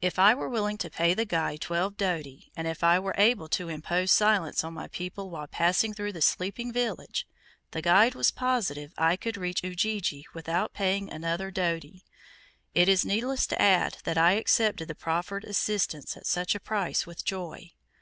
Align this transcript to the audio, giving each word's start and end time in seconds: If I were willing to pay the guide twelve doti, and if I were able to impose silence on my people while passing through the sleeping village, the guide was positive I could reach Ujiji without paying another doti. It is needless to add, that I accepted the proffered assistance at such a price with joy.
If 0.00 0.18
I 0.18 0.32
were 0.34 0.48
willing 0.48 0.78
to 0.78 0.88
pay 0.88 1.12
the 1.12 1.26
guide 1.26 1.60
twelve 1.60 1.98
doti, 1.98 2.50
and 2.56 2.66
if 2.66 2.82
I 2.82 2.98
were 2.98 3.14
able 3.18 3.46
to 3.48 3.68
impose 3.68 4.10
silence 4.10 4.64
on 4.64 4.72
my 4.72 4.88
people 4.88 5.28
while 5.28 5.46
passing 5.48 5.92
through 5.92 6.14
the 6.14 6.22
sleeping 6.22 6.72
village, 6.72 7.26
the 7.72 7.82
guide 7.82 8.14
was 8.14 8.30
positive 8.30 8.94
I 8.96 9.16
could 9.16 9.36
reach 9.36 9.62
Ujiji 9.62 10.24
without 10.32 10.72
paying 10.72 11.10
another 11.12 11.50
doti. 11.50 12.06
It 12.74 12.88
is 12.88 13.04
needless 13.04 13.46
to 13.48 13.60
add, 13.60 13.98
that 14.04 14.16
I 14.16 14.32
accepted 14.40 14.88
the 14.88 14.94
proffered 14.94 15.44
assistance 15.44 16.16
at 16.16 16.26
such 16.26 16.54
a 16.54 16.60
price 16.60 17.06
with 17.06 17.22
joy. 17.22 17.72